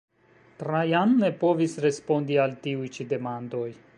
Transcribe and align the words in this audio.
Trajan 0.61 1.13
ne 1.25 1.29
povis 1.43 1.77
respondi 1.87 2.41
al 2.47 2.57
tiuj 2.65 2.89
ĉi 2.97 3.09
demandoj. 3.15 3.67